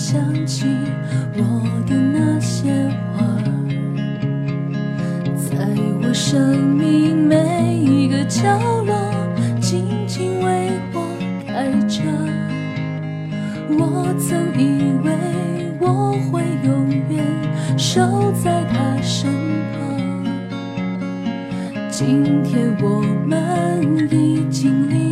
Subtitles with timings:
[0.00, 0.64] 想起
[1.36, 1.42] 我
[1.86, 2.72] 的那些
[3.12, 3.22] 花，
[5.36, 5.58] 在
[6.02, 8.42] 我生命每一个角
[8.86, 8.94] 落，
[9.60, 11.06] 静静为我
[11.46, 12.00] 开着。
[13.68, 15.12] 我曾以为
[15.78, 17.22] 我会永远
[17.76, 19.30] 守在他身
[19.74, 19.78] 旁，
[21.90, 25.09] 今天我们已经离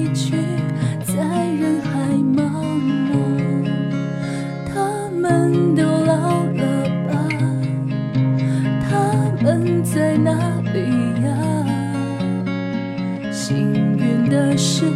[5.29, 7.11] 们都老了吧？
[8.89, 8.91] 他
[9.43, 10.33] 们在哪
[10.73, 10.79] 里
[11.23, 11.29] 呀？
[13.31, 14.87] 幸运的是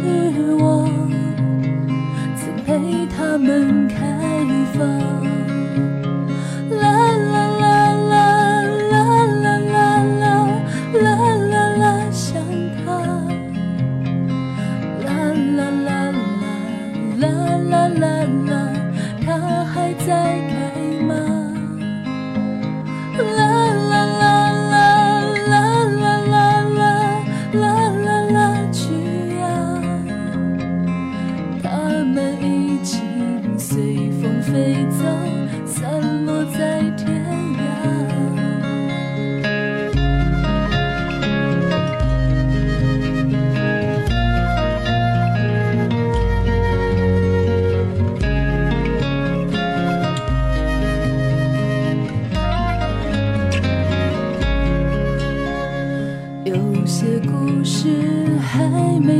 [0.59, 0.89] 我。
[2.35, 3.95] 曾陪他们开
[4.73, 5.42] 放。
[20.05, 20.52] 在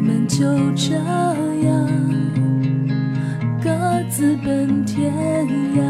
[0.00, 1.86] 我们就这样
[3.62, 3.70] 各
[4.08, 5.12] 自奔天
[5.76, 5.82] 涯。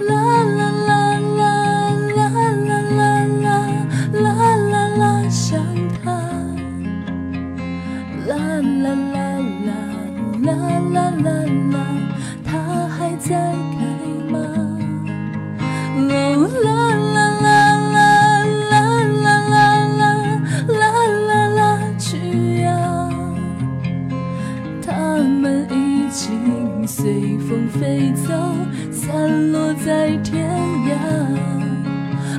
[0.00, 0.65] 啦啦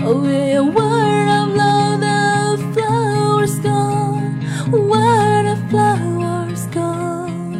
[0.07, 4.39] Away a word of love, the flowers gone.
[4.71, 7.53] Where of flowers gone.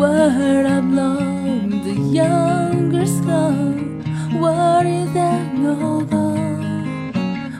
[0.00, 4.02] Word of love, the younger's gone.
[4.40, 7.12] What is that no gone?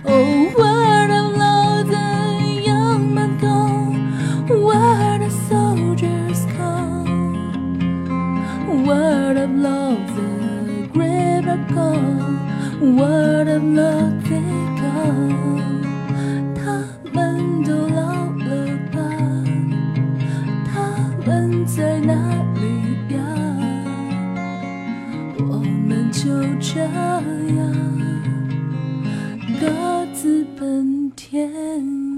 [0.05, 4.49] Oh, word of love, the young man gone.
[4.49, 7.07] Word the soldiers gone.
[8.85, 12.31] Word of love, the river are gone.
[12.81, 14.41] Where I've loved they
[14.81, 15.85] gone.
[16.55, 16.83] 他
[17.13, 18.51] 们都老了
[18.91, 18.99] 吧？
[20.73, 20.75] 他
[21.27, 22.15] 们在哪
[22.55, 22.61] 里
[23.15, 23.21] 呀？
[25.39, 26.21] 我们就
[26.59, 26.91] 这样
[29.61, 29.63] 各
[30.15, 32.10] 自奔天涯